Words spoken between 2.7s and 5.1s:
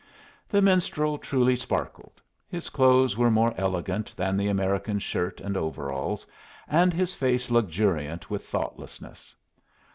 clothes were more elegant than the American's